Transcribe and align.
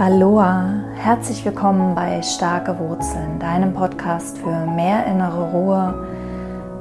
Aloha, 0.00 0.64
herzlich 0.96 1.44
willkommen 1.44 1.94
bei 1.94 2.22
Starke 2.22 2.78
Wurzeln, 2.78 3.38
deinem 3.38 3.74
Podcast 3.74 4.38
für 4.38 4.64
mehr 4.64 5.04
innere 5.04 5.50
Ruhe, 5.50 6.08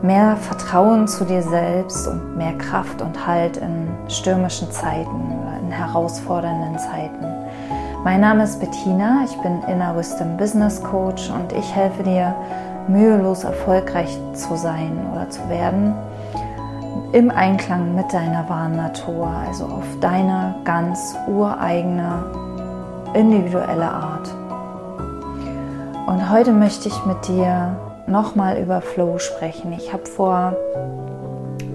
mehr 0.02 0.38
Vertrauen 0.38 1.06
zu 1.06 1.26
dir 1.26 1.42
selbst 1.42 2.08
und 2.08 2.38
mehr 2.38 2.58
Kraft 2.58 3.02
und 3.02 3.28
Halt 3.28 3.58
in 3.58 3.90
stürmischen 4.08 4.72
Zeiten 4.72 5.34
in 5.62 5.70
herausfordernden 5.70 6.80
Zeiten. 6.80 7.26
Mein 8.06 8.22
Name 8.22 8.46
ist 8.46 8.62
Bettina, 8.62 9.26
ich 9.26 9.36
bin 9.42 9.64
Inner 9.64 9.98
Wisdom 9.98 10.38
Business 10.38 10.82
Coach 10.82 11.30
und 11.30 11.52
ich 11.52 11.76
helfe 11.76 12.04
dir, 12.04 12.34
mühelos 12.88 13.44
erfolgreich 13.44 14.18
zu 14.32 14.56
sein 14.56 14.98
oder 15.12 15.30
zu 15.30 15.42
werden 15.50 15.94
im 17.12 17.32
Einklang 17.32 17.96
mit 17.96 18.14
deiner 18.14 18.48
wahren 18.48 18.78
Natur, 18.78 19.28
also 19.46 19.66
auf 19.66 20.00
deine 20.00 20.56
ganz 20.64 21.18
ureigene 21.28 22.24
individuelle 23.14 23.90
Art. 23.90 24.30
Und 26.08 26.30
heute 26.30 26.52
möchte 26.52 26.88
ich 26.88 27.06
mit 27.06 27.28
dir 27.28 27.78
nochmal 28.08 28.58
über 28.58 28.82
Flow 28.82 29.20
sprechen. 29.20 29.74
Ich 29.74 29.94
habe 29.94 30.06
vor 30.06 30.56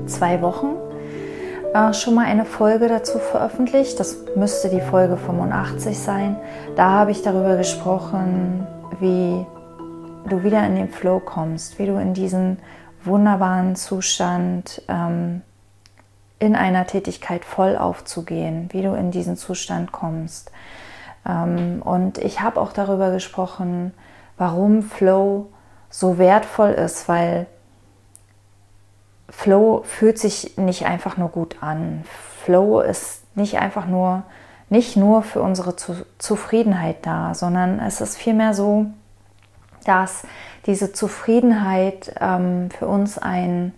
zwei 0.06 0.42
Wochen 0.42 0.76
äh, 1.72 1.92
schon 1.92 2.14
mal 2.14 2.26
eine 2.26 2.44
Folge 2.44 2.88
dazu 2.88 3.18
veröffentlicht. 3.18 3.98
Das 4.00 4.18
müsste 4.36 4.68
die 4.68 4.80
Folge 4.80 5.16
85 5.16 5.98
sein. 5.98 6.36
Da 6.76 6.90
habe 6.90 7.10
ich 7.10 7.22
darüber 7.22 7.56
gesprochen, 7.56 8.66
wie 9.00 9.46
du 10.28 10.42
wieder 10.42 10.66
in 10.66 10.76
den 10.76 10.88
Flow 10.88 11.20
kommst, 11.20 11.78
wie 11.78 11.86
du 11.86 11.96
in 12.00 12.14
diesen 12.14 12.58
wunderbaren 13.04 13.76
Zustand 13.76 14.82
ähm, 14.88 15.42
in 16.38 16.56
einer 16.56 16.86
Tätigkeit 16.86 17.44
voll 17.44 17.76
aufzugehen, 17.76 18.68
wie 18.72 18.82
du 18.82 18.94
in 18.94 19.10
diesen 19.10 19.36
Zustand 19.36 19.92
kommst. 19.92 20.50
Ähm, 21.26 21.82
und 21.82 22.18
ich 22.18 22.40
habe 22.40 22.60
auch 22.60 22.72
darüber 22.72 23.10
gesprochen, 23.10 23.92
warum 24.36 24.82
Flow 24.82 25.46
so 25.90 26.18
wertvoll 26.18 26.70
ist, 26.70 27.08
weil 27.08 27.46
Flow 29.28 29.82
fühlt 29.84 30.18
sich 30.18 30.56
nicht 30.56 30.86
einfach 30.86 31.16
nur 31.16 31.28
gut 31.28 31.62
an. 31.62 32.04
Flow 32.44 32.80
ist 32.80 33.22
nicht 33.36 33.58
einfach 33.58 33.86
nur, 33.86 34.22
nicht 34.68 34.96
nur 34.96 35.22
für 35.22 35.40
unsere 35.40 35.74
Zufriedenheit 36.18 36.98
da, 37.02 37.34
sondern 37.34 37.80
es 37.80 38.00
ist 38.00 38.16
vielmehr 38.16 38.54
so, 38.54 38.86
dass 39.84 40.22
diese 40.66 40.92
Zufriedenheit 40.92 42.14
ähm, 42.20 42.70
für 42.70 42.86
uns 42.86 43.18
ein, 43.18 43.74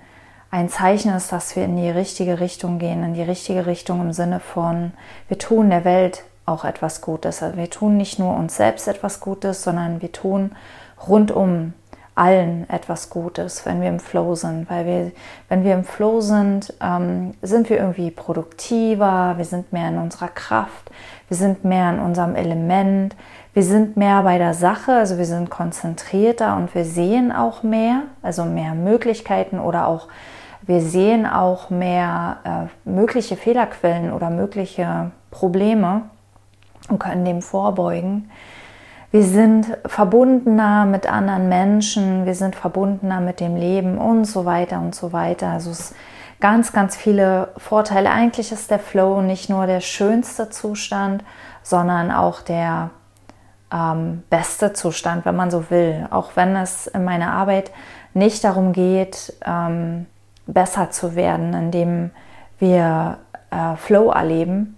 ein 0.51 0.69
Zeichen 0.69 1.13
ist, 1.13 1.33
dass 1.33 1.57
wir 1.57 1.65
in 1.65 1.77
die 1.77 1.91
richtige 1.91 2.41
Richtung 2.41 2.79
gehen, 2.79 3.03
in 3.03 3.15
die 3.15 3.23
richtige 3.23 3.67
Richtung 3.67 4.01
im 4.01 4.13
Sinne 4.13 4.41
von, 4.41 4.93
wir 5.29 5.39
tun 5.39 5.71
der 5.71 5.85
Welt 5.85 6.23
auch 6.47 6.65
etwas 6.65 7.01
Gutes. 7.01 7.43
Also 7.43 7.57
wir 7.57 7.69
tun 7.69 7.97
nicht 7.97 8.19
nur 8.19 8.35
uns 8.37 8.57
selbst 8.57 8.89
etwas 8.89 9.21
Gutes, 9.21 9.63
sondern 9.63 10.01
wir 10.01 10.13
tun 10.13 10.53
rundum 11.07 11.75
allen 12.15 12.69
etwas 12.71 13.11
Gutes, 13.11 13.67
wenn 13.67 13.83
wir 13.83 13.91
im 13.91 14.01
Flow 14.01 14.35
sind. 14.35 14.71
Weil 14.71 14.87
wir, 14.87 15.13
wenn 15.49 15.65
wir 15.65 15.75
im 15.75 15.85
Flow 15.85 16.21
sind, 16.21 16.73
ähm, 16.81 17.35
sind 17.43 17.69
wir 17.69 17.77
irgendwie 17.77 18.11
produktiver, 18.11 19.35
wir 19.37 19.45
sind 19.45 19.73
mehr 19.73 19.89
in 19.89 19.99
unserer 19.99 20.29
Kraft, 20.29 20.91
wir 21.29 21.37
sind 21.37 21.65
mehr 21.65 21.91
in 21.91 22.01
unserem 22.01 22.35
Element, 22.35 23.15
wir 23.53 23.63
sind 23.63 23.97
mehr 23.97 24.23
bei 24.23 24.39
der 24.39 24.55
Sache, 24.55 24.93
also 24.93 25.19
wir 25.19 25.27
sind 25.27 25.51
konzentrierter 25.51 26.57
und 26.57 26.75
wir 26.75 26.85
sehen 26.85 27.33
auch 27.33 27.63
mehr, 27.63 28.03
also 28.23 28.45
mehr 28.45 28.75
Möglichkeiten 28.75 29.59
oder 29.59 29.87
auch 29.87 30.09
wir 30.63 30.81
sehen 30.81 31.27
auch 31.27 31.71
mehr 31.71 32.39
äh, 32.45 32.89
mögliche 32.89 33.37
Fehlerquellen 33.37 34.13
oder 34.13 34.31
mögliche 34.31 35.13
Probleme 35.31 36.03
und 36.89 36.99
können 36.99 37.25
dem 37.25 37.43
vorbeugen. 37.43 38.31
Wir 39.11 39.23
sind 39.23 39.79
verbundener 39.87 40.85
mit 40.85 41.11
anderen 41.11 41.49
Menschen, 41.49 42.27
wir 42.27 42.35
sind 42.35 42.57
verbundener 42.57 43.21
mit 43.21 43.41
dem 43.41 43.57
Leben 43.57 43.99
und 43.99 44.25
so 44.25 44.45
weiter 44.45 44.81
und 44.81 44.95
so 44.95 45.13
weiter. 45.13 45.49
Also 45.49 45.71
es 45.71 45.95
ganz, 46.41 46.73
ganz 46.73 46.97
viele 46.97 47.49
Vorteile. 47.57 48.11
Eigentlich 48.11 48.53
ist 48.53 48.71
der 48.71 48.79
Flow 48.79 49.23
nicht 49.23 49.49
nur 49.49 49.67
der 49.67 49.81
schönste 49.81 50.51
Zustand, 50.51 51.25
sondern 51.63 52.11
auch 52.11 52.43
der 52.43 52.91
ähm, 53.73 54.23
beste 54.31 54.73
Zustand, 54.73 55.25
wenn 55.25 55.37
man 55.37 55.51
so 55.51 55.71
will. 55.71 56.07
Auch 56.11 56.33
wenn 56.35 56.57
es 56.57 56.87
in 56.87 57.05
meiner 57.05 57.33
Arbeit 57.33 57.71
nicht 58.15 58.45
darum 58.45 58.73
geht, 58.73 59.35
ähm, 59.45 60.07
besser 60.47 60.91
zu 60.91 61.17
werden, 61.17 61.55
indem 61.55 62.11
wir 62.59 63.19
äh, 63.51 63.77
Flow 63.77 64.11
erleben, 64.11 64.76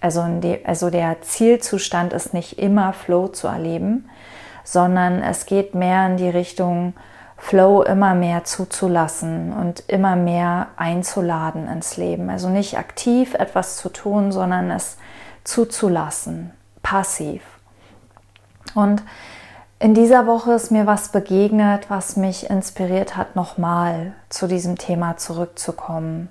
also, 0.00 0.24
also 0.64 0.90
der 0.90 1.22
Zielzustand 1.22 2.12
ist 2.12 2.32
nicht 2.34 2.58
immer 2.58 2.92
Flow 2.92 3.28
zu 3.28 3.48
erleben, 3.48 4.08
sondern 4.64 5.22
es 5.22 5.46
geht 5.46 5.74
mehr 5.74 6.06
in 6.06 6.16
die 6.16 6.28
Richtung 6.28 6.94
Flow 7.36 7.82
immer 7.82 8.14
mehr 8.14 8.44
zuzulassen 8.44 9.52
und 9.52 9.82
immer 9.88 10.14
mehr 10.14 10.68
einzuladen 10.76 11.68
ins 11.68 11.96
Leben. 11.96 12.28
Also 12.28 12.48
nicht 12.48 12.78
aktiv 12.78 13.34
etwas 13.34 13.76
zu 13.78 13.88
tun, 13.88 14.30
sondern 14.30 14.70
es 14.70 14.98
zuzulassen, 15.42 16.52
passiv. 16.82 17.42
Und 18.74 19.02
in 19.78 19.94
dieser 19.94 20.26
Woche 20.26 20.52
ist 20.52 20.70
mir 20.70 20.86
was 20.86 21.08
begegnet, 21.08 21.88
was 21.88 22.16
mich 22.16 22.50
inspiriert 22.50 23.16
hat, 23.16 23.36
nochmal 23.36 24.12
zu 24.28 24.46
diesem 24.46 24.76
Thema 24.76 25.16
zurückzukommen. 25.16 26.28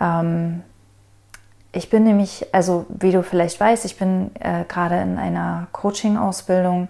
Ähm, 0.00 0.62
ich 1.74 1.90
bin 1.90 2.04
nämlich, 2.04 2.46
also 2.52 2.86
wie 2.88 3.12
du 3.12 3.22
vielleicht 3.22 3.58
weißt, 3.58 3.84
ich 3.84 3.98
bin 3.98 4.30
äh, 4.40 4.64
gerade 4.64 5.00
in 5.00 5.18
einer 5.18 5.66
Coaching-Ausbildung. 5.72 6.88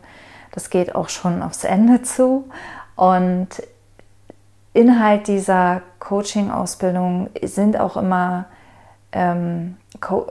Das 0.53 0.71
geht 0.71 0.95
auch 0.95 1.09
schon 1.09 1.43
aufs 1.43 1.65
Ende 1.65 2.03
zu. 2.03 2.49
Und 2.97 3.49
Inhalt 4.73 5.29
dieser 5.29 5.83
Coaching-Ausbildung 6.01 7.31
sind 7.43 7.79
auch 7.79 7.97
immer 7.97 8.47
ähm, 9.13 9.77
Co 10.01 10.27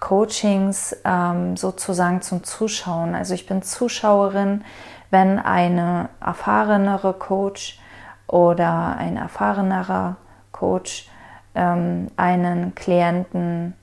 Coachings 0.00 0.96
ähm, 1.04 1.56
sozusagen 1.56 2.22
zum 2.22 2.44
Zuschauen. 2.44 3.16
Also 3.16 3.34
ich 3.34 3.46
bin 3.46 3.62
Zuschauerin, 3.62 4.62
wenn 5.10 5.40
eine 5.40 6.08
erfahrenere 6.24 7.14
Coach 7.14 7.80
oder 8.28 8.96
ein 8.96 9.16
erfahrenerer 9.16 10.16
Coach 10.52 11.08
ähm, 11.56 12.12
einen 12.16 12.76
Klienten 12.76 13.74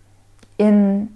in 0.57 1.15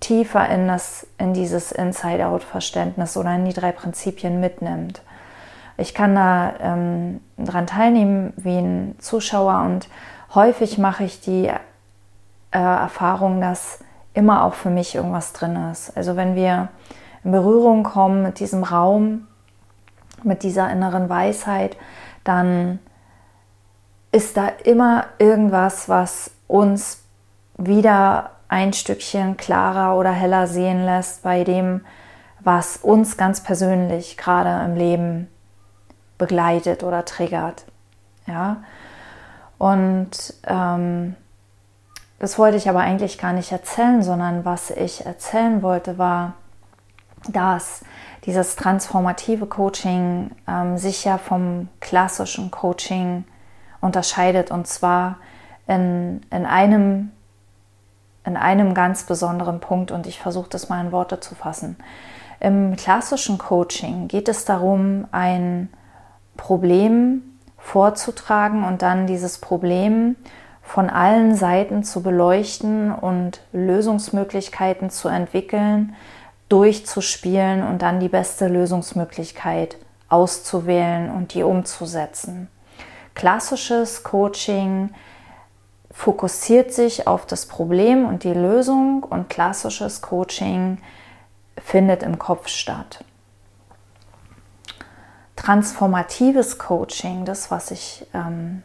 tiefer 0.00 0.48
in, 0.48 0.68
das, 0.68 1.06
in 1.18 1.34
dieses 1.34 1.72
Inside-Out-Verständnis 1.72 3.16
oder 3.16 3.34
in 3.34 3.44
die 3.44 3.52
drei 3.52 3.72
Prinzipien 3.72 4.40
mitnimmt. 4.40 5.02
Ich 5.76 5.94
kann 5.94 6.14
da 6.14 6.54
ähm, 6.60 7.20
dran 7.36 7.66
teilnehmen 7.66 8.32
wie 8.36 8.58
ein 8.58 8.96
Zuschauer 8.98 9.62
und 9.62 9.88
häufig 10.34 10.78
mache 10.78 11.04
ich 11.04 11.20
die 11.20 11.46
äh, 11.46 11.58
Erfahrung, 12.50 13.40
dass 13.40 13.80
immer 14.14 14.44
auch 14.44 14.54
für 14.54 14.70
mich 14.70 14.94
irgendwas 14.94 15.32
drin 15.32 15.56
ist. 15.70 15.96
Also 15.96 16.16
wenn 16.16 16.34
wir 16.34 16.68
in 17.22 17.32
Berührung 17.32 17.84
kommen 17.84 18.22
mit 18.22 18.40
diesem 18.40 18.64
Raum, 18.64 19.26
mit 20.22 20.42
dieser 20.42 20.70
inneren 20.70 21.08
Weisheit, 21.08 21.76
dann 22.24 22.80
ist 24.10 24.36
da 24.36 24.48
immer 24.64 25.04
irgendwas, 25.18 25.88
was 25.88 26.30
uns 26.48 27.04
wieder 27.56 28.30
ein 28.48 28.72
Stückchen 28.72 29.36
klarer 29.36 29.96
oder 29.96 30.10
heller 30.10 30.46
sehen 30.46 30.84
lässt 30.84 31.22
bei 31.22 31.44
dem, 31.44 31.82
was 32.40 32.78
uns 32.78 33.16
ganz 33.16 33.42
persönlich 33.42 34.16
gerade 34.16 34.64
im 34.64 34.76
Leben 34.76 35.28
begleitet 36.16 36.82
oder 36.82 37.04
triggert. 37.04 37.64
Ja, 38.26 38.62
und 39.58 40.10
ähm, 40.46 41.14
das 42.18 42.38
wollte 42.38 42.56
ich 42.56 42.68
aber 42.68 42.80
eigentlich 42.80 43.18
gar 43.18 43.32
nicht 43.32 43.52
erzählen, 43.52 44.02
sondern 44.02 44.44
was 44.44 44.70
ich 44.70 45.06
erzählen 45.06 45.62
wollte, 45.62 45.98
war, 45.98 46.34
dass 47.28 47.84
dieses 48.24 48.56
transformative 48.56 49.46
Coaching 49.46 50.30
ähm, 50.46 50.78
sich 50.78 51.04
ja 51.04 51.18
vom 51.18 51.68
klassischen 51.80 52.50
Coaching 52.50 53.24
unterscheidet 53.80 54.50
und 54.50 54.66
zwar 54.66 55.16
in, 55.66 56.20
in 56.30 56.46
einem 56.46 57.12
in 58.28 58.36
einem 58.36 58.74
ganz 58.74 59.04
besonderen 59.04 59.58
Punkt 59.58 59.90
und 59.90 60.06
ich 60.06 60.20
versuche 60.20 60.50
das 60.50 60.68
mal 60.68 60.84
in 60.84 60.92
Worte 60.92 61.18
zu 61.18 61.34
fassen. 61.34 61.76
Im 62.40 62.76
klassischen 62.76 63.38
Coaching 63.38 64.06
geht 64.06 64.28
es 64.28 64.44
darum, 64.44 65.06
ein 65.10 65.70
Problem 66.36 67.22
vorzutragen 67.56 68.64
und 68.64 68.82
dann 68.82 69.06
dieses 69.06 69.38
Problem 69.38 70.14
von 70.62 70.90
allen 70.90 71.34
Seiten 71.34 71.82
zu 71.82 72.02
beleuchten 72.02 72.92
und 72.92 73.40
Lösungsmöglichkeiten 73.52 74.90
zu 74.90 75.08
entwickeln, 75.08 75.94
durchzuspielen 76.48 77.66
und 77.66 77.82
dann 77.82 77.98
die 77.98 78.08
beste 78.08 78.46
Lösungsmöglichkeit 78.48 79.78
auszuwählen 80.08 81.10
und 81.10 81.34
die 81.34 81.42
umzusetzen. 81.42 82.48
Klassisches 83.14 84.04
Coaching 84.04 84.90
fokussiert 85.90 86.72
sich 86.72 87.06
auf 87.06 87.26
das 87.26 87.46
Problem 87.46 88.06
und 88.06 88.24
die 88.24 88.34
Lösung 88.34 89.02
und 89.02 89.28
klassisches 89.28 90.02
Coaching 90.02 90.78
findet 91.56 92.02
im 92.02 92.18
Kopf 92.18 92.48
statt. 92.48 93.04
Transformatives 95.36 96.58
Coaching, 96.58 97.24
das, 97.24 97.50
was 97.50 97.70
ich 97.70 98.06
ähm, 98.12 98.62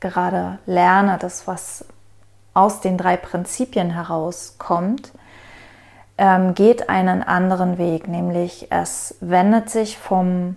gerade 0.00 0.58
lerne, 0.66 1.18
das, 1.18 1.46
was 1.46 1.84
aus 2.54 2.80
den 2.80 2.96
drei 2.96 3.16
Prinzipien 3.16 3.90
herauskommt, 3.90 5.12
ähm, 6.16 6.54
geht 6.54 6.88
einen 6.88 7.22
anderen 7.22 7.78
Weg, 7.78 8.08
nämlich 8.08 8.70
es 8.70 9.16
wendet 9.20 9.70
sich 9.70 9.98
vom 9.98 10.56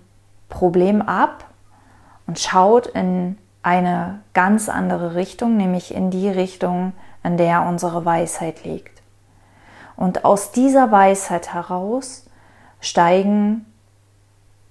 Problem 0.49 1.01
ab 1.01 1.45
und 2.27 2.39
schaut 2.39 2.87
in 2.87 3.37
eine 3.63 4.21
ganz 4.33 4.69
andere 4.69 5.15
Richtung, 5.15 5.57
nämlich 5.57 5.93
in 5.93 6.09
die 6.09 6.29
Richtung, 6.29 6.93
in 7.23 7.37
der 7.37 7.63
unsere 7.63 8.05
Weisheit 8.05 8.63
liegt. 8.63 9.01
Und 9.95 10.25
aus 10.25 10.51
dieser 10.51 10.91
Weisheit 10.91 11.53
heraus 11.53 12.25
steigen 12.79 13.65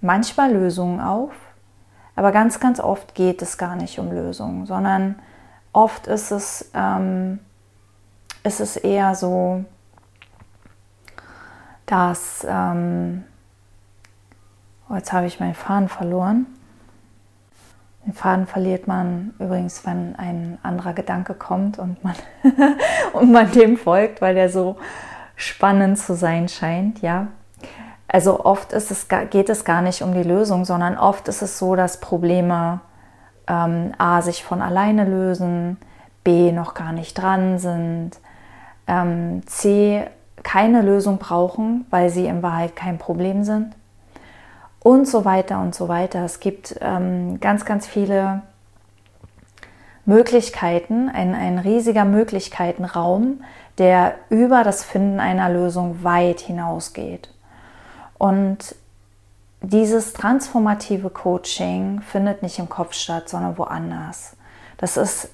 manchmal 0.01 0.53
Lösungen 0.53 1.01
auf, 1.01 1.33
aber 2.17 2.33
ganz, 2.33 2.59
ganz 2.59 2.81
oft 2.81 3.15
geht 3.15 3.41
es 3.43 3.57
gar 3.57 3.77
nicht 3.77 3.99
um 3.99 4.11
Lösungen, 4.11 4.67
sondern 4.67 5.17
oft 5.73 6.07
ist 6.07 6.33
es, 6.33 6.71
ähm, 6.75 7.39
ist 8.43 8.61
es 8.61 8.77
eher 8.77 9.15
so, 9.15 9.65
dass, 11.87 12.45
ähm, 12.49 13.25
oh, 14.89 14.95
jetzt 14.95 15.13
habe 15.13 15.27
ich 15.27 15.41
meinen 15.41 15.55
Faden 15.55 15.89
verloren. 15.89 16.47
Den 18.11 18.17
Faden 18.17 18.49
verliert 18.49 18.89
man 18.89 19.35
übrigens, 19.39 19.87
wenn 19.87 20.17
ein 20.17 20.59
anderer 20.65 20.95
Gedanke 20.95 21.33
kommt 21.33 21.79
und 21.79 22.03
man, 22.03 22.17
und 23.13 23.31
man 23.31 23.53
dem 23.53 23.77
folgt, 23.77 24.21
weil 24.21 24.35
der 24.35 24.49
so 24.49 24.79
spannend 25.37 25.97
zu 25.97 26.17
sein 26.17 26.49
scheint, 26.49 27.03
ja. 27.03 27.29
Also 28.09 28.45
oft 28.45 28.73
ist 28.73 28.91
es, 28.91 29.07
geht 29.31 29.49
es 29.49 29.65
gar 29.65 29.81
nicht 29.81 30.03
um 30.03 30.13
die 30.13 30.25
Lösung, 30.25 30.65
sondern 30.65 30.99
oft 30.99 31.29
ist 31.29 31.41
es 31.41 31.57
so, 31.57 31.77
dass 31.77 32.01
Probleme 32.01 32.81
ähm, 33.47 33.93
A 33.97 34.23
sich 34.23 34.43
von 34.43 34.61
alleine 34.61 35.05
lösen, 35.05 35.77
B 36.25 36.51
noch 36.51 36.75
gar 36.75 36.91
nicht 36.91 37.15
dran 37.15 37.61
sind, 37.61 38.19
ähm, 38.89 39.47
C 39.47 40.05
keine 40.43 40.83
Lösung 40.83 41.19
brauchen, 41.19 41.87
weil 41.91 42.11
sie 42.11 42.27
in 42.27 42.43
Wahrheit 42.43 42.75
kein 42.75 42.99
Problem 42.99 43.45
sind 43.45 43.77
und 44.83 45.07
so 45.07 45.25
weiter 45.25 45.61
und 45.61 45.75
so 45.75 45.89
weiter. 45.89 46.25
Es 46.25 46.41
gibt 46.41 46.77
ähm, 46.81 47.41
ganz, 47.41 47.65
ganz 47.65 47.87
viele 47.87 48.43
Möglichkeiten, 50.07 51.09
ein, 51.09 51.35
ein 51.35 51.59
riesiger 51.59 52.05
Möglichkeitenraum, 52.05 53.43
der 53.79 54.15
über 54.29 54.65
das 54.65 54.85
Finden 54.85 55.21
einer 55.21 55.49
Lösung 55.49 56.03
weit 56.03 56.41
hinausgeht. 56.41 57.33
Und 58.19 58.75
dieses 59.63 60.15
transformative 60.15 61.11
Coaching 61.11 62.01
findet 62.01 62.43
nicht 62.43 62.59
im 62.59 62.69
Kopf 62.69 62.95
statt, 62.95 63.29
sondern 63.29 63.59
woanders. 63.59 64.37
Das 64.79 64.97
ist 64.97 65.31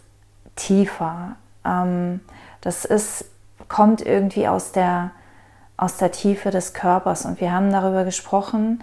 tiefer. 0.57 1.37
Ähm, 1.65 2.21
das 2.61 2.85
ist, 2.85 3.27
kommt 3.69 4.05
irgendwie 4.05 4.49
aus 4.49 4.73
der, 4.73 5.13
aus 5.77 5.97
der 5.97 6.11
Tiefe 6.11 6.51
des 6.51 6.75
Körpers. 6.75 7.25
Und 7.25 7.41
wir 7.41 7.53
haben 7.53 7.71
darüber 7.71 8.05
gesprochen, 8.05 8.83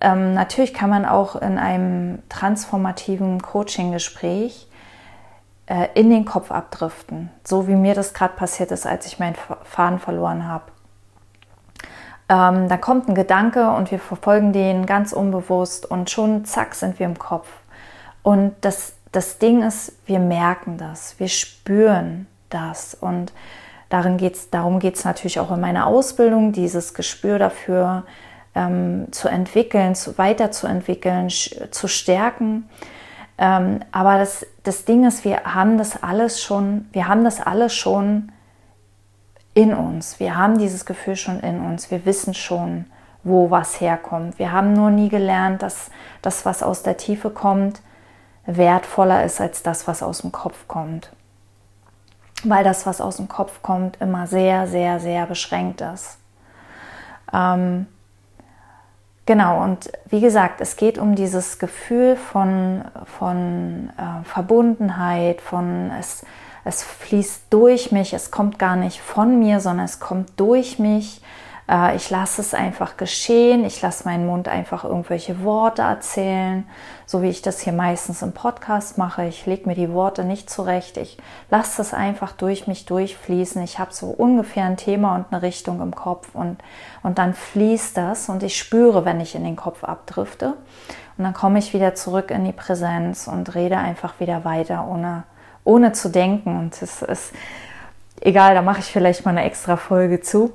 ähm, 0.00 0.34
natürlich 0.34 0.74
kann 0.74 0.90
man 0.90 1.04
auch 1.04 1.36
in 1.36 1.58
einem 1.58 2.22
transformativen 2.28 3.40
Coaching-Gespräch 3.40 4.68
äh, 5.66 5.88
in 5.94 6.10
den 6.10 6.24
Kopf 6.24 6.50
abdriften, 6.50 7.30
so 7.44 7.68
wie 7.68 7.74
mir 7.74 7.94
das 7.94 8.14
gerade 8.14 8.34
passiert 8.34 8.70
ist, 8.70 8.86
als 8.86 9.06
ich 9.06 9.18
meinen 9.18 9.36
Faden 9.64 9.98
verloren 9.98 10.46
habe. 10.46 10.64
Ähm, 12.28 12.68
da 12.68 12.76
kommt 12.76 13.08
ein 13.08 13.14
Gedanke 13.14 13.70
und 13.70 13.90
wir 13.90 13.98
verfolgen 13.98 14.52
den 14.52 14.86
ganz 14.86 15.12
unbewusst 15.12 15.84
und 15.84 16.10
schon 16.10 16.44
zack 16.44 16.74
sind 16.74 16.98
wir 16.98 17.06
im 17.06 17.18
Kopf. 17.18 17.48
Und 18.22 18.54
das, 18.60 18.94
das 19.12 19.38
Ding 19.38 19.62
ist, 19.62 19.92
wir 20.06 20.18
merken 20.18 20.78
das, 20.78 21.18
wir 21.18 21.28
spüren 21.28 22.26
das 22.48 22.94
und 22.94 23.32
darin 23.88 24.16
geht's, 24.16 24.50
darum 24.50 24.78
geht 24.78 24.96
es 24.96 25.04
natürlich 25.04 25.40
auch 25.40 25.50
in 25.50 25.60
meiner 25.60 25.86
Ausbildung, 25.86 26.52
dieses 26.52 26.94
Gespür 26.94 27.38
dafür 27.38 28.04
ähm, 28.54 29.08
zu 29.12 29.28
entwickeln, 29.28 29.94
zu, 29.94 30.18
weiterzuentwickeln, 30.18 31.28
zu 31.30 31.88
stärken. 31.88 32.68
Ähm, 33.38 33.80
aber 33.92 34.18
das, 34.18 34.46
das 34.62 34.84
Ding 34.84 35.06
ist, 35.06 35.24
wir 35.24 35.44
haben 35.44 35.78
das 35.78 36.02
alles 36.02 36.42
schon, 36.42 36.88
wir 36.92 37.08
haben 37.08 37.24
das 37.24 37.40
alles 37.40 37.74
schon 37.74 38.30
in 39.54 39.74
uns. 39.74 40.20
Wir 40.20 40.36
haben 40.36 40.58
dieses 40.58 40.86
Gefühl 40.86 41.16
schon 41.16 41.40
in 41.40 41.60
uns. 41.60 41.90
Wir 41.90 42.04
wissen 42.06 42.34
schon, 42.34 42.86
wo 43.22 43.50
was 43.50 43.80
herkommt. 43.80 44.38
Wir 44.38 44.52
haben 44.52 44.72
nur 44.72 44.90
nie 44.90 45.08
gelernt, 45.08 45.62
dass 45.62 45.90
das, 46.22 46.44
was 46.46 46.62
aus 46.62 46.82
der 46.82 46.96
Tiefe 46.96 47.30
kommt, 47.30 47.80
wertvoller 48.46 49.24
ist 49.24 49.40
als 49.40 49.62
das, 49.62 49.86
was 49.86 50.02
aus 50.02 50.22
dem 50.22 50.32
Kopf 50.32 50.66
kommt. 50.68 51.12
Weil 52.44 52.64
das, 52.64 52.86
was 52.86 53.00
aus 53.00 53.18
dem 53.18 53.28
Kopf 53.28 53.62
kommt, 53.62 54.00
immer 54.00 54.26
sehr, 54.26 54.66
sehr, 54.66 54.98
sehr 54.98 55.26
beschränkt 55.26 55.80
ist. 55.80 56.18
Ähm, 57.32 57.86
Genau, 59.24 59.62
und 59.62 59.92
wie 60.08 60.20
gesagt, 60.20 60.60
es 60.60 60.76
geht 60.76 60.98
um 60.98 61.14
dieses 61.14 61.60
Gefühl 61.60 62.16
von, 62.16 62.82
von 63.04 63.90
äh, 63.96 64.24
Verbundenheit, 64.24 65.40
von 65.40 65.92
es, 65.98 66.26
es 66.64 66.82
fließt 66.82 67.44
durch 67.50 67.92
mich, 67.92 68.14
es 68.14 68.32
kommt 68.32 68.58
gar 68.58 68.74
nicht 68.74 69.00
von 69.00 69.38
mir, 69.38 69.60
sondern 69.60 69.84
es 69.84 70.00
kommt 70.00 70.40
durch 70.40 70.80
mich. 70.80 71.20
Äh, 71.72 71.96
ich 71.96 72.10
lasse 72.10 72.40
es 72.42 72.54
einfach 72.54 72.96
geschehen, 72.96 73.64
ich 73.64 73.80
lasse 73.80 74.04
meinen 74.04 74.26
Mund 74.26 74.48
einfach 74.48 74.84
irgendwelche 74.84 75.42
Worte 75.42 75.82
erzählen, 75.82 76.68
so 77.06 77.22
wie 77.22 77.28
ich 77.28 77.42
das 77.42 77.60
hier 77.60 77.72
meistens 77.72 78.22
im 78.22 78.32
Podcast 78.32 78.98
mache. 78.98 79.24
Ich 79.24 79.46
lege 79.46 79.68
mir 79.68 79.74
die 79.74 79.92
Worte 79.92 80.24
nicht 80.24 80.50
zurecht, 80.50 80.98
ich 80.98 81.16
lasse 81.50 81.80
es 81.80 81.94
einfach 81.94 82.32
durch 82.32 82.66
mich 82.66 82.84
durchfließen. 82.84 83.62
Ich 83.62 83.78
habe 83.78 83.92
so 83.92 84.08
ungefähr 84.08 84.64
ein 84.64 84.76
Thema 84.76 85.16
und 85.16 85.26
eine 85.30 85.42
Richtung 85.42 85.80
im 85.80 85.94
Kopf 85.94 86.28
und, 86.34 86.58
und 87.02 87.18
dann 87.18 87.34
fließt 87.34 87.96
das 87.96 88.28
und 88.28 88.42
ich 88.42 88.56
spüre, 88.56 89.04
wenn 89.04 89.20
ich 89.20 89.34
in 89.34 89.44
den 89.44 89.56
Kopf 89.56 89.82
abdrifte. 89.84 90.54
Und 91.18 91.24
dann 91.24 91.34
komme 91.34 91.58
ich 91.58 91.74
wieder 91.74 91.94
zurück 91.94 92.30
in 92.30 92.44
die 92.44 92.52
Präsenz 92.52 93.28
und 93.28 93.54
rede 93.54 93.76
einfach 93.76 94.18
wieder 94.18 94.44
weiter, 94.44 94.86
ohne, 94.88 95.24
ohne 95.62 95.92
zu 95.92 96.08
denken. 96.08 96.58
Und 96.58 96.80
es 96.80 97.02
ist 97.02 97.32
egal, 98.20 98.54
da 98.54 98.62
mache 98.62 98.80
ich 98.80 98.86
vielleicht 98.86 99.24
mal 99.24 99.32
eine 99.32 99.44
extra 99.44 99.76
Folge 99.76 100.22
zu. 100.22 100.52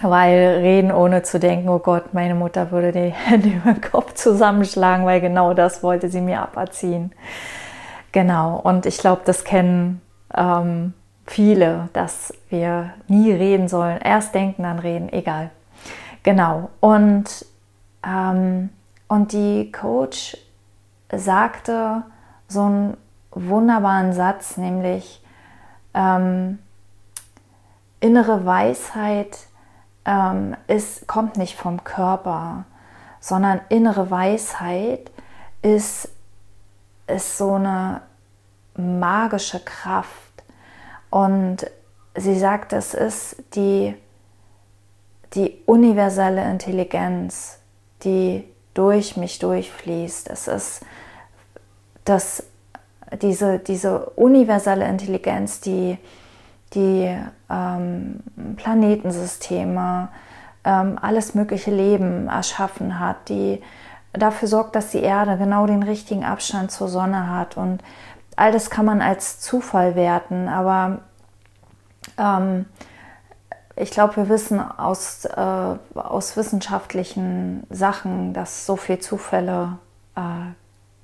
Weil 0.00 0.58
reden 0.60 0.92
ohne 0.92 1.22
zu 1.22 1.40
denken, 1.40 1.68
oh 1.68 1.80
Gott, 1.80 2.14
meine 2.14 2.34
Mutter 2.34 2.70
würde 2.70 2.92
die 2.92 3.10
Hände 3.12 3.48
über 3.48 3.72
den 3.72 3.80
Kopf 3.80 4.14
zusammenschlagen, 4.14 5.04
weil 5.06 5.20
genau 5.20 5.54
das 5.54 5.82
wollte 5.82 6.08
sie 6.08 6.20
mir 6.20 6.42
aberziehen. 6.42 7.12
Genau, 8.12 8.58
und 8.58 8.86
ich 8.86 8.98
glaube, 8.98 9.22
das 9.24 9.44
kennen 9.44 10.00
ähm, 10.34 10.94
viele, 11.26 11.88
dass 11.92 12.32
wir 12.48 12.94
nie 13.06 13.32
reden 13.32 13.68
sollen. 13.68 13.98
Erst 13.98 14.34
denken, 14.34 14.62
dann 14.62 14.78
reden, 14.78 15.12
egal. 15.12 15.50
Genau, 16.22 16.70
und, 16.80 17.44
ähm, 18.06 18.70
und 19.08 19.32
die 19.32 19.70
Coach 19.72 20.36
sagte 21.12 22.02
so 22.48 22.62
einen 22.62 22.96
wunderbaren 23.30 24.12
Satz, 24.12 24.56
nämlich 24.56 25.22
ähm, 25.94 26.58
innere 28.00 28.46
Weisheit 28.46 29.47
ähm, 30.08 30.56
ist, 30.68 31.06
kommt 31.06 31.36
nicht 31.36 31.54
vom 31.54 31.84
Körper, 31.84 32.64
sondern 33.20 33.60
innere 33.68 34.10
Weisheit 34.10 35.10
ist, 35.60 36.08
ist 37.06 37.36
so 37.36 37.54
eine 37.54 38.00
magische 38.74 39.60
Kraft. 39.60 40.12
Und 41.10 41.70
sie 42.14 42.38
sagt, 42.38 42.72
es 42.72 42.94
ist 42.94 43.36
die, 43.54 43.94
die 45.34 45.58
universelle 45.66 46.42
Intelligenz, 46.50 47.58
die 48.02 48.48
durch 48.72 49.18
mich 49.18 49.38
durchfließt. 49.38 50.30
Es 50.30 50.48
ist 50.48 50.80
das, 52.06 52.44
diese, 53.20 53.58
diese 53.58 54.06
universelle 54.10 54.88
Intelligenz, 54.88 55.60
die 55.60 55.98
die 56.74 57.16
ähm, 57.50 58.20
Planetensysteme, 58.56 60.08
ähm, 60.64 60.98
alles 61.00 61.34
mögliche 61.34 61.70
Leben 61.70 62.28
erschaffen 62.28 62.98
hat, 62.98 63.28
die 63.28 63.62
dafür 64.12 64.48
sorgt, 64.48 64.74
dass 64.74 64.90
die 64.90 65.02
Erde 65.02 65.36
genau 65.38 65.66
den 65.66 65.82
richtigen 65.82 66.24
Abstand 66.24 66.70
zur 66.70 66.88
Sonne 66.88 67.30
hat. 67.30 67.56
Und 67.56 67.82
all 68.36 68.52
das 68.52 68.70
kann 68.70 68.84
man 68.84 69.00
als 69.00 69.40
Zufall 69.40 69.94
werten, 69.94 70.48
aber 70.48 71.00
ähm, 72.18 72.66
ich 73.76 73.90
glaube, 73.90 74.16
wir 74.16 74.28
wissen 74.28 74.60
aus, 74.60 75.24
äh, 75.24 75.76
aus 75.94 76.36
wissenschaftlichen 76.36 77.64
Sachen, 77.70 78.34
dass 78.34 78.66
so 78.66 78.76
viel 78.76 78.98
Zufälle, 78.98 79.78
äh, 80.16 80.52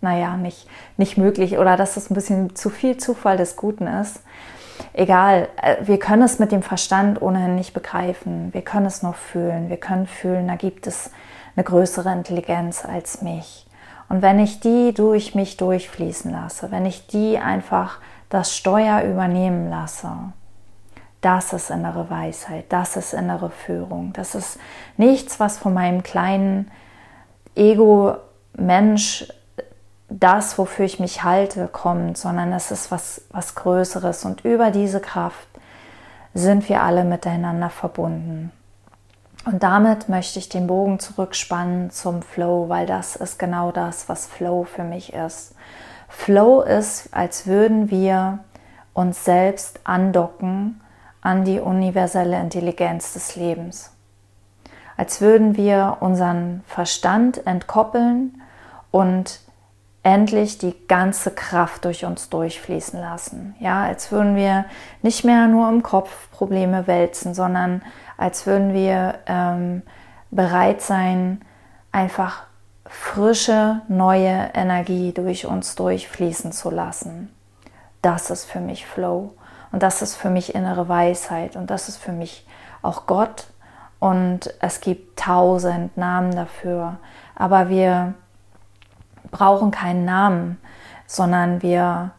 naja, 0.01 0.37
nicht, 0.37 0.69
nicht 0.97 1.17
möglich 1.17 1.59
oder 1.59 1.77
dass 1.77 1.97
es 1.97 2.11
ein 2.11 2.15
bisschen 2.15 2.57
zu 2.57 2.71
viel 2.71 2.97
Zufall 2.97 3.37
des 3.37 3.57
Guten 3.57 3.87
ist. 3.87 4.21
Egal, 4.93 5.49
äh, 5.61 5.77
wir 5.83 5.99
können 5.99 6.23
es 6.23 6.39
mit 6.39 6.53
dem 6.53 6.63
Verstand 6.63 7.21
ohnehin 7.23 7.55
nicht 7.55 7.75
begreifen. 7.75 8.53
Wir 8.53 8.63
können 8.63 8.87
es 8.87 9.03
nur 9.03 9.15
fühlen. 9.15 9.69
Wir 9.69 9.77
können 9.77 10.07
fühlen, 10.07 10.49
da 10.49 10.57
gibt 10.57 10.87
es 10.87 11.11
eine 11.57 11.65
größere 11.65 12.13
Intelligenz 12.13 12.85
als 12.85 13.23
mich. 13.23 13.67
Und 14.09 14.23
wenn 14.23 14.39
ich 14.39 14.61
die 14.61 14.93
durch 14.93 15.35
mich 15.35 15.57
durchfließen 15.57 16.31
lasse, 16.31 16.71
wenn 16.71 16.87
ich 16.87 17.07
die 17.07 17.39
einfach 17.39 17.99
das 18.29 18.57
Steuer 18.57 19.03
übernehmen 19.03 19.71
lasse, 19.71 20.11
das 21.21 21.55
ist 21.55 21.71
innere 21.71 22.11
Weisheit, 22.11 22.67
das 22.69 22.97
ist 22.97 23.15
innere 23.15 23.51
Führung. 23.51 24.13
Das 24.13 24.35
ist 24.35 24.59
nichts, 24.99 25.41
was 25.41 25.57
von 25.57 25.73
meinem 25.73 26.03
kleinen 26.03 26.71
Ego-Mensch 27.55 29.29
das, 30.09 30.59
wofür 30.59 30.85
ich 30.85 31.01
mich 31.01 31.25
halte, 31.25 31.69
kommt, 31.69 32.19
sondern 32.19 32.53
es 32.53 32.71
ist 32.71 32.91
was, 32.91 33.23
was 33.31 33.55
Größeres. 33.55 34.25
Und 34.25 34.45
über 34.45 34.71
diese 34.71 35.01
Kraft 35.01 35.49
sind 36.35 36.69
wir 36.69 36.83
alle 36.83 37.05
miteinander 37.05 37.71
verbunden. 37.71 38.53
Und 39.47 39.63
damit 39.63 40.09
möchte 40.09 40.39
ich 40.39 40.49
den 40.49 40.67
Bogen 40.67 40.99
zurückspannen 40.99 41.91
zum 41.91 42.23
Flow, 42.23 42.69
weil 42.69 42.87
das 42.87 43.17
ist 43.17 43.39
genau 43.39 43.73
das, 43.73 44.09
was 44.09 44.27
Flow 44.27 44.65
für 44.65 44.85
mich 44.85 45.13
ist. 45.13 45.55
Flow 46.09 46.63
ist, 46.63 47.09
als 47.13 47.47
würden 47.47 47.91
wir 47.91 48.39
uns 48.95 49.25
selbst 49.25 49.81
andocken 49.85 50.81
an 51.21 51.45
die 51.45 51.61
universelle 51.61 52.39
Intelligenz 52.39 53.13
des 53.15 53.37
Lebens. 53.37 53.91
Als 54.97 55.21
würden 55.21 55.57
wir 55.57 55.99
unseren 56.01 56.63
Verstand 56.67 57.47
entkoppeln 57.47 58.41
und 58.91 59.41
endlich 60.05 60.59
die 60.59 60.77
ganze 60.87 61.31
Kraft 61.31 61.87
durch 61.87 62.05
uns 62.05 62.29
durchfließen 62.29 63.01
lassen. 63.01 63.57
Ja, 63.59 63.83
als 63.85 64.13
würden 64.13 64.37
wir 64.37 64.67
nicht 65.03 65.25
mehr 65.25 65.49
nur 65.49 65.69
im 65.69 65.83
Kopf 65.83 66.31
Probleme 66.31 66.87
wälzen, 66.87 67.35
sondern 67.35 67.83
als 68.19 68.47
würden 68.47 68.75
wir 68.75 69.15
ähm, 69.27 69.83
bereit 70.31 70.83
sein, 70.83 71.41
einfach 71.91 72.45
frische, 72.87 73.81
neue 73.89 74.51
Energie 74.53 75.13
durch 75.13 75.47
uns 75.47 75.75
durchfließen 75.75 76.53
zu 76.53 76.71
lassen. 76.71 77.35
Das 78.03 78.29
ist 78.29 78.45
für 78.45 78.61
mich 78.61 78.87
Flow 78.87 79.33
und 79.73 79.83
das 79.83 80.03
ist 80.03 80.17
für 80.17 80.29
mich 80.29 80.55
innere 80.55 80.87
Weisheit 80.87 81.57
und 81.57 81.71
das 81.71 81.89
ist 81.89 81.97
für 81.97 82.13
mich 82.13 82.47
auch 82.83 83.07
Gott 83.07 83.47
und 84.01 84.53
es 84.61 84.83
gibt 84.83 85.19
tausend 85.19 85.97
Namen 85.97 86.37
dafür, 86.37 86.99
aber 87.35 87.71
wir 87.71 88.13
brauchen 89.35 89.71
keinen 89.71 90.07
Namen, 90.07 90.59
sondern 91.07 91.61
wir, 91.61 92.13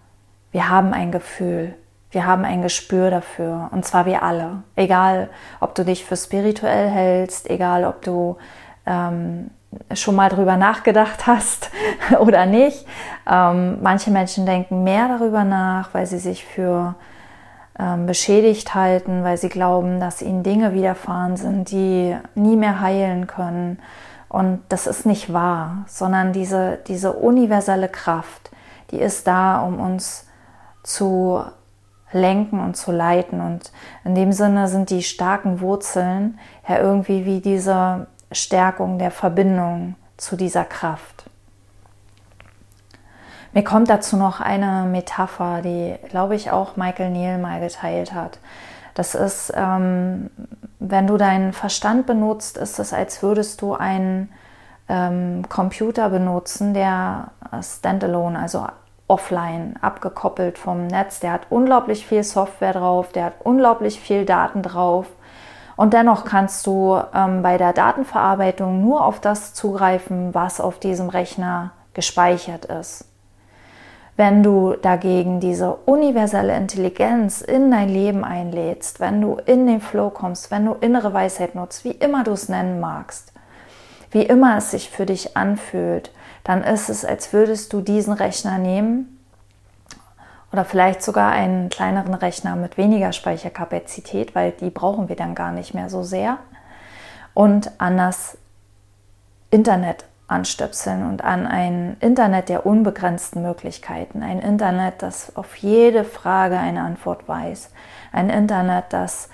wir 0.51 0.69
haben 0.69 0.93
ein 0.93 1.11
Gefühl, 1.11 1.73
wir 2.11 2.25
haben 2.25 2.45
ein 2.45 2.61
Gespür 2.61 3.09
dafür. 3.09 3.69
Und 3.71 3.83
zwar 3.85 4.05
wir 4.05 4.23
alle. 4.23 4.63
Egal, 4.75 5.29
ob 5.59 5.75
du 5.75 5.83
dich 5.83 6.05
für 6.05 6.15
spirituell 6.15 6.89
hältst, 6.89 7.49
egal, 7.49 7.83
ob 7.83 8.01
du 8.03 8.37
ähm, 8.85 9.49
schon 9.93 10.15
mal 10.15 10.29
drüber 10.29 10.57
nachgedacht 10.57 11.27
hast 11.27 11.71
oder 12.19 12.45
nicht. 12.45 12.85
Ähm, 13.29 13.79
manche 13.81 14.11
Menschen 14.11 14.45
denken 14.45 14.83
mehr 14.83 15.07
darüber 15.07 15.43
nach, 15.43 15.93
weil 15.93 16.05
sie 16.05 16.19
sich 16.19 16.45
für 16.45 16.95
ähm, 17.77 18.05
beschädigt 18.05 18.73
halten, 18.73 19.23
weil 19.23 19.37
sie 19.37 19.49
glauben, 19.49 19.99
dass 19.99 20.21
ihnen 20.21 20.43
Dinge 20.43 20.73
widerfahren 20.73 21.35
sind, 21.35 21.71
die 21.71 22.15
nie 22.35 22.55
mehr 22.55 22.79
heilen 22.79 23.27
können. 23.27 23.79
Und 24.29 24.61
das 24.69 24.87
ist 24.87 25.05
nicht 25.05 25.31
wahr, 25.31 25.85
sondern 25.87 26.33
diese, 26.33 26.79
diese 26.87 27.13
universelle 27.13 27.89
Kraft, 27.89 28.51
die 28.91 28.99
ist 28.99 29.27
da, 29.27 29.61
um 29.61 29.79
uns 29.79 30.27
zu 30.83 31.43
lenken 32.11 32.59
und 32.59 32.75
zu 32.75 32.91
leiten. 32.91 33.41
Und 33.41 33.71
in 34.03 34.15
dem 34.15 34.31
Sinne 34.31 34.67
sind 34.67 34.89
die 34.89 35.03
starken 35.03 35.61
Wurzeln 35.61 36.39
ja 36.67 36.79
irgendwie 36.79 37.25
wie 37.25 37.41
diese 37.41 38.07
Stärkung 38.31 38.99
der 38.99 39.11
Verbindung 39.11 39.95
zu 40.17 40.35
dieser 40.35 40.65
Kraft. 40.65 41.25
Mir 43.53 43.63
kommt 43.63 43.89
dazu 43.89 44.17
noch 44.17 44.41
eine 44.41 44.83
Metapher, 44.83 45.61
die, 45.61 45.95
glaube 46.09 46.35
ich, 46.35 46.51
auch 46.51 46.75
Michael 46.75 47.11
Neal 47.11 47.37
mal 47.37 47.61
geteilt 47.61 48.13
hat. 48.13 48.39
Das 48.95 49.15
ist, 49.15 49.53
ähm, 49.55 50.29
wenn 50.79 51.07
du 51.07 51.17
deinen 51.17 51.53
Verstand 51.53 52.05
benutzt, 52.05 52.57
ist 52.57 52.79
es, 52.79 52.93
als 52.93 53.23
würdest 53.23 53.61
du 53.61 53.73
einen 53.73 54.31
ähm, 54.89 55.43
Computer 55.49 56.09
benutzen, 56.09 56.73
der 56.73 57.31
standalone, 57.61 58.37
also 58.39 58.67
offline, 59.07 59.75
abgekoppelt 59.81 60.57
vom 60.57 60.87
Netz. 60.87 61.19
Der 61.19 61.31
hat 61.31 61.47
unglaublich 61.49 62.05
viel 62.05 62.23
Software 62.23 62.73
drauf, 62.73 63.11
der 63.11 63.25
hat 63.25 63.33
unglaublich 63.43 63.99
viel 63.99 64.25
Daten 64.25 64.61
drauf. 64.61 65.07
Und 65.75 65.93
dennoch 65.93 66.23
kannst 66.23 66.65
du 66.65 66.99
ähm, 67.13 67.41
bei 67.41 67.57
der 67.57 67.73
Datenverarbeitung 67.73 68.81
nur 68.81 69.05
auf 69.05 69.19
das 69.19 69.53
zugreifen, 69.53 70.33
was 70.33 70.61
auf 70.61 70.79
diesem 70.79 71.09
Rechner 71.09 71.71
gespeichert 71.93 72.65
ist. 72.65 73.05
Wenn 74.17 74.43
du 74.43 74.75
dagegen 74.81 75.41
diese 75.41 75.75
universelle 75.85 76.55
Intelligenz 76.55 77.41
in 77.41 77.69
dein 77.69 77.89
Leben 77.89 78.23
einlädst, 78.23 79.01
wenn 79.01 79.19
du 79.19 79.37
in 79.45 79.67
den 79.67 79.81
Flow 79.81 80.09
kommst, 80.09 80.51
wenn 80.51 80.65
du 80.65 80.73
innere 80.73 81.13
Weisheit 81.13 81.53
nutzt, 81.53 81.83
wie 81.83 81.91
immer 81.91 82.23
du 82.23 82.31
es 82.31 82.47
nennen 82.47 82.79
magst, 82.79 83.33
wie 84.11 84.23
immer 84.23 84.57
es 84.57 84.71
sich 84.71 84.89
für 84.89 85.05
dich 85.05 85.35
anfühlt, 85.35 86.11
dann 86.45 86.63
ist 86.63 86.89
es, 86.89 87.03
als 87.03 87.33
würdest 87.33 87.73
du 87.73 87.81
diesen 87.81 88.13
Rechner 88.13 88.57
nehmen 88.57 89.19
oder 90.53 90.63
vielleicht 90.63 91.03
sogar 91.03 91.33
einen 91.33 91.67
kleineren 91.67 92.13
Rechner 92.13 92.55
mit 92.55 92.77
weniger 92.77 93.11
Speicherkapazität, 93.11 94.33
weil 94.35 94.51
die 94.51 94.69
brauchen 94.69 95.09
wir 95.09 95.17
dann 95.17 95.35
gar 95.35 95.51
nicht 95.51 95.73
mehr 95.73 95.89
so 95.89 96.03
sehr. 96.03 96.37
Und 97.33 97.69
an 97.81 97.97
das 97.97 98.37
Internet 99.49 100.05
anstöpseln 100.27 101.07
und 101.07 101.23
an 101.23 101.45
ein 101.45 101.97
Internet 101.99 102.49
der 102.49 102.65
unbegrenzten 102.65 103.43
Möglichkeiten. 103.43 104.23
Ein 104.23 104.39
Internet, 104.39 105.01
das 105.01 105.35
auf 105.35 105.55
jede 105.57 106.03
Frage 106.03 106.57
eine 106.57 106.81
Antwort 106.81 107.27
weiß. 107.27 107.71
Ein 108.11 108.29
Internet, 108.29 108.85
das 108.89 109.29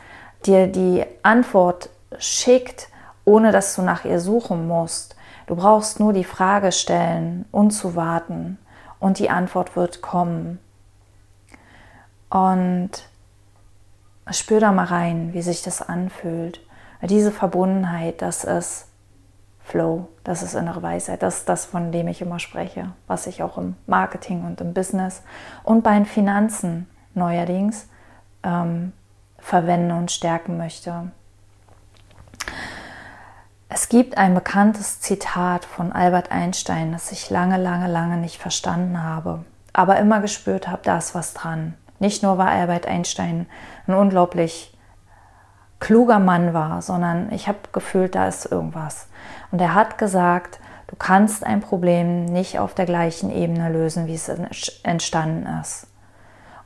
dir 0.46 0.68
die 0.68 1.06
Antwort 1.24 1.90
schickt, 2.18 2.90
ohne 3.24 3.52
dass 3.52 3.76
du 3.76 3.84
nach 3.84 4.04
ihr 4.04 4.20
suchen 4.20 4.68
musst. 4.68 5.16
Du 5.48 5.56
brauchst 5.56 6.00
nur 6.00 6.14
die 6.14 6.24
Frage 6.24 6.72
stellen 6.72 7.46
und 7.52 7.72
zu 7.72 7.96
warten 7.96 8.58
und 9.00 9.20
die 9.20 9.30
Antwort 9.30 9.76
wird 9.76 10.02
kommen. 10.02 10.60
Und 12.30 12.92
spür 14.30 14.60
da 14.60 14.72
mal 14.72 14.86
rein, 14.86 15.34
wie 15.34 15.42
sich 15.42 15.62
das 15.62 15.82
anfühlt. 15.82 16.62
Diese 17.02 17.32
Verbundenheit, 17.32 18.22
das 18.22 18.44
ist 18.44 18.88
Flow, 19.72 20.10
das 20.26 20.44
ist 20.44 20.54
innere 20.54 20.84
Weisheit, 20.84 21.24
das 21.24 21.38
ist 21.38 21.50
das, 21.50 21.64
von 21.64 21.94
dem 21.94 22.10
ich 22.10 22.22
immer 22.22 22.40
spreche, 22.40 22.92
was 23.08 23.26
ich 23.26 23.42
auch 23.42 23.58
im 23.58 23.78
Marketing 23.88 24.44
und 24.44 24.60
im 24.60 24.74
Business 24.74 25.24
und 25.64 25.82
bei 25.82 25.94
den 25.94 26.06
Finanzen 26.06 26.90
neuerdings 27.14 27.88
ähm, 28.44 28.92
verwenden 29.40 29.92
und 29.92 30.12
stärken 30.12 30.58
möchte. 30.58 31.12
Es 33.70 33.88
gibt 33.88 34.18
ein 34.18 34.34
bekanntes 34.34 35.00
Zitat 35.00 35.64
von 35.64 35.94
Albert 35.94 36.34
Einstein, 36.34 36.92
das 36.92 37.14
ich 37.14 37.30
lange, 37.30 37.56
lange, 37.56 37.88
lange 37.88 38.18
nicht 38.18 38.42
verstanden 38.42 39.02
habe, 39.02 39.46
aber 39.72 40.00
immer 40.00 40.20
gespürt 40.20 40.68
habe, 40.68 40.82
da 40.84 40.98
ist 40.98 41.16
was 41.16 41.34
dran. 41.34 41.76
Nicht 42.00 42.24
nur 42.24 42.38
war 42.38 42.50
Albert 42.50 42.88
Einstein 42.88 43.46
ein 43.88 43.94
unglaublich 43.94 44.71
kluger 45.82 46.20
Mann 46.20 46.54
war, 46.54 46.82
sondern 46.82 47.30
ich 47.34 47.50
habe 47.50 47.58
gefühlt, 47.74 48.16
da 48.16 48.28
ist 48.30 48.50
irgendwas. 48.50 49.08
Und 49.52 49.60
er 49.60 49.74
hat 49.74 49.98
gesagt, 49.98 50.62
du 50.88 50.96
kannst 50.96 51.46
ein 51.46 51.60
Problem 51.60 52.24
nicht 52.26 52.60
auf 52.60 52.74
der 52.74 52.86
gleichen 52.86 53.30
Ebene 53.30 53.70
lösen, 53.70 54.08
wie 54.08 54.14
es 54.14 54.30
entstanden 54.84 55.48
ist. 55.60 55.88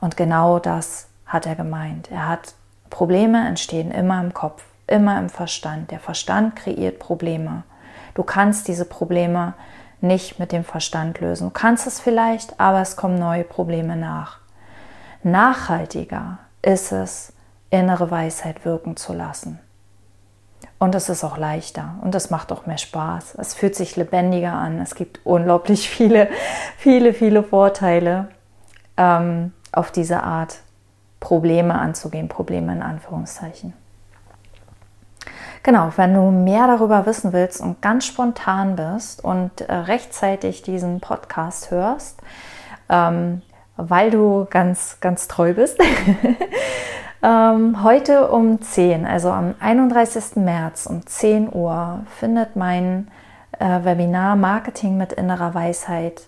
Und 0.00 0.16
genau 0.16 0.60
das 0.60 1.08
hat 1.24 1.46
er 1.46 1.56
gemeint. 1.56 2.10
Er 2.12 2.28
hat 2.28 2.54
Probleme 2.90 3.48
entstehen 3.48 3.90
immer 3.90 4.20
im 4.20 4.32
Kopf, 4.32 4.62
immer 4.86 5.18
im 5.18 5.30
Verstand. 5.30 5.90
Der 5.90 5.98
Verstand 5.98 6.54
kreiert 6.54 7.00
Probleme. 7.00 7.64
Du 8.14 8.22
kannst 8.22 8.68
diese 8.68 8.84
Probleme 8.84 9.54
nicht 10.00 10.38
mit 10.38 10.52
dem 10.52 10.62
Verstand 10.62 11.20
lösen. 11.20 11.48
Du 11.48 11.50
kannst 11.52 11.86
es 11.86 12.00
vielleicht, 12.00 12.60
aber 12.60 12.80
es 12.82 12.96
kommen 12.96 13.18
neue 13.18 13.44
Probleme 13.44 13.96
nach. 13.96 14.38
Nachhaltiger 15.22 16.38
ist 16.62 16.92
es, 16.92 17.32
innere 17.70 18.10
Weisheit 18.10 18.64
wirken 18.64 18.96
zu 18.96 19.12
lassen. 19.12 19.58
Und 20.78 20.94
es 20.94 21.08
ist 21.08 21.24
auch 21.24 21.38
leichter 21.38 21.94
und 22.02 22.14
es 22.14 22.30
macht 22.30 22.52
auch 22.52 22.66
mehr 22.66 22.78
Spaß. 22.78 23.36
Es 23.38 23.54
fühlt 23.54 23.74
sich 23.74 23.96
lebendiger 23.96 24.52
an. 24.52 24.78
Es 24.78 24.94
gibt 24.94 25.20
unglaublich 25.24 25.88
viele, 25.90 26.28
viele, 26.76 27.14
viele 27.14 27.42
Vorteile 27.42 28.28
ähm, 28.96 29.52
auf 29.72 29.90
diese 29.90 30.22
Art, 30.22 30.58
Probleme 31.18 31.74
anzugehen. 31.74 32.28
Probleme 32.28 32.72
in 32.72 32.82
Anführungszeichen. 32.82 33.72
Genau, 35.62 35.90
wenn 35.96 36.14
du 36.14 36.30
mehr 36.30 36.68
darüber 36.68 37.06
wissen 37.06 37.32
willst 37.32 37.60
und 37.60 37.82
ganz 37.82 38.04
spontan 38.04 38.76
bist 38.76 39.24
und 39.24 39.62
äh, 39.62 39.74
rechtzeitig 39.74 40.62
diesen 40.62 41.00
Podcast 41.00 41.72
hörst, 41.72 42.20
ähm, 42.88 43.42
weil 43.76 44.12
du 44.12 44.46
ganz, 44.48 44.98
ganz 45.00 45.26
treu 45.26 45.54
bist. 45.54 45.78
ähm, 47.22 47.82
heute 47.82 48.30
um 48.30 48.60
10, 48.60 49.06
also 49.06 49.30
am 49.30 49.54
31. 49.60 50.36
März 50.36 50.86
um 50.86 51.06
10 51.06 51.52
Uhr, 51.52 52.00
findet 52.18 52.56
mein 52.56 53.08
äh, 53.58 53.84
Webinar 53.84 54.36
Marketing 54.36 54.96
mit 54.96 55.12
innerer 55.12 55.54
Weisheit 55.54 56.22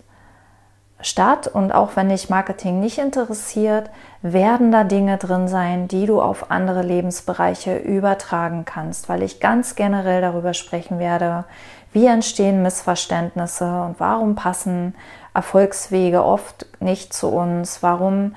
statt. 1.01 1.47
Und 1.47 1.71
auch 1.71 1.95
wenn 1.95 2.09
dich 2.09 2.29
Marketing 2.29 2.79
nicht 2.79 2.97
interessiert, 2.97 3.89
werden 4.21 4.71
da 4.71 4.83
Dinge 4.83 5.17
drin 5.17 5.47
sein, 5.47 5.87
die 5.87 6.05
du 6.05 6.21
auf 6.21 6.51
andere 6.51 6.81
Lebensbereiche 6.81 7.77
übertragen 7.77 8.65
kannst, 8.65 9.09
weil 9.09 9.23
ich 9.23 9.39
ganz 9.39 9.75
generell 9.75 10.21
darüber 10.21 10.53
sprechen 10.53 10.99
werde, 10.99 11.45
wie 11.91 12.05
entstehen 12.05 12.61
Missverständnisse 12.61 13.81
und 13.83 13.99
warum 13.99 14.35
passen 14.35 14.95
Erfolgswege 15.33 16.23
oft 16.23 16.67
nicht 16.79 17.13
zu 17.13 17.29
uns, 17.29 17.81
warum 17.81 18.35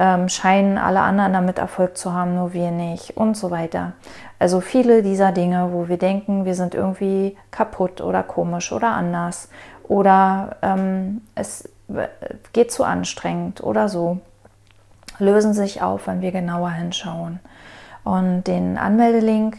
ähm, 0.00 0.30
scheinen 0.30 0.78
alle 0.78 1.00
anderen 1.00 1.34
damit 1.34 1.58
Erfolg 1.58 1.98
zu 1.98 2.14
haben, 2.14 2.34
nur 2.34 2.54
wir 2.54 2.70
nicht 2.70 3.18
und 3.18 3.36
so 3.36 3.50
weiter. 3.50 3.92
Also 4.38 4.62
viele 4.62 5.02
dieser 5.02 5.30
Dinge, 5.30 5.68
wo 5.72 5.88
wir 5.88 5.98
denken, 5.98 6.46
wir 6.46 6.54
sind 6.54 6.74
irgendwie 6.74 7.36
kaputt 7.50 8.00
oder 8.00 8.22
komisch 8.22 8.72
oder 8.72 8.88
anders 8.92 9.50
oder 9.82 10.56
ähm, 10.62 11.20
es 11.34 11.68
geht 12.54 12.72
zu 12.72 12.84
anstrengend 12.84 13.62
oder 13.62 13.90
so, 13.90 14.20
lösen 15.18 15.52
sich 15.52 15.82
auf, 15.82 16.06
wenn 16.06 16.22
wir 16.22 16.32
genauer 16.32 16.70
hinschauen. 16.70 17.38
Und 18.02 18.44
den 18.44 18.78
Anmeldelink, 18.78 19.58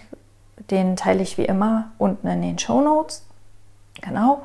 den 0.72 0.96
teile 0.96 1.22
ich 1.22 1.38
wie 1.38 1.46
immer 1.46 1.92
unten 2.00 2.26
in 2.26 2.42
den 2.42 2.58
Show 2.58 2.82
Notes. 2.82 3.24
Genau. 4.02 4.42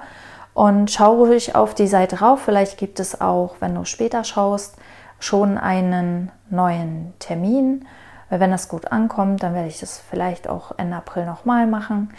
Und 0.52 0.90
schau 0.90 1.14
ruhig 1.14 1.54
auf 1.54 1.74
die 1.74 1.86
Seite 1.86 2.20
rauf. 2.20 2.42
Vielleicht 2.42 2.76
gibt 2.76 3.00
es 3.00 3.18
auch, 3.18 3.56
wenn 3.60 3.74
du 3.74 3.86
später 3.86 4.24
schaust, 4.24 4.76
schon 5.18 5.58
einen 5.58 6.30
neuen 6.50 7.14
Termin. 7.18 7.87
Wenn 8.28 8.50
das 8.50 8.68
gut 8.68 8.90
ankommt, 8.90 9.42
dann 9.42 9.54
werde 9.54 9.68
ich 9.68 9.80
das 9.80 9.99
vielleicht 9.99 10.49
auch 10.49 10.73
Ende 10.76 10.96
April 10.96 11.26
nochmal 11.26 11.66
machen. 11.66 12.11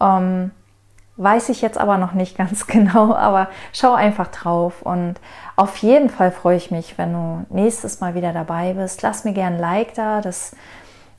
Ähm, 0.00 0.50
weiß 1.16 1.50
ich 1.50 1.62
jetzt 1.62 1.78
aber 1.78 1.98
noch 1.98 2.12
nicht 2.12 2.36
ganz 2.38 2.66
genau, 2.66 3.14
aber 3.14 3.48
schau 3.72 3.94
einfach 3.94 4.28
drauf. 4.28 4.82
Und 4.82 5.14
auf 5.56 5.76
jeden 5.78 6.10
Fall 6.10 6.32
freue 6.32 6.56
ich 6.56 6.70
mich, 6.70 6.98
wenn 6.98 7.12
du 7.12 7.46
nächstes 7.50 8.00
Mal 8.00 8.14
wieder 8.14 8.32
dabei 8.32 8.74
bist. 8.74 9.02
Lass 9.02 9.24
mir 9.24 9.32
gerne 9.32 9.56
ein 9.56 9.60
Like 9.60 9.94
da 9.94 10.20
das, 10.20 10.56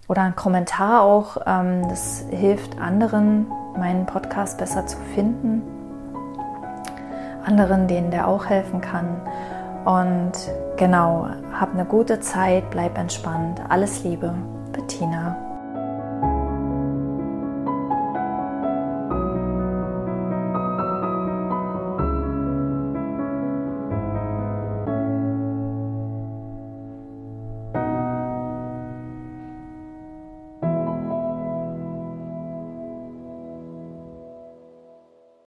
oder 0.08 0.22
einen 0.22 0.36
Kommentar 0.36 1.02
auch. 1.02 1.38
Ähm, 1.46 1.88
das 1.90 2.26
hilft 2.30 2.80
anderen, 2.80 3.48
meinen 3.78 4.06
Podcast 4.06 4.58
besser 4.58 4.86
zu 4.86 4.98
finden. 5.16 5.62
Anderen, 7.46 7.88
denen 7.88 8.12
der 8.12 8.28
auch 8.28 8.46
helfen 8.46 8.82
kann. 8.82 9.22
Und 9.86 10.32
genau, 10.78 11.28
hab 11.54 11.74
eine 11.74 11.86
gute 11.86 12.20
Zeit, 12.20 12.70
bleib 12.72 12.98
entspannt. 12.98 13.62
Alles 13.70 14.04
Liebe, 14.04 14.34
Bettina. 14.72 15.53